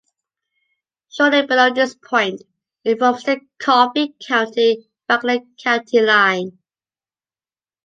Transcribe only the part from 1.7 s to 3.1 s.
this point, it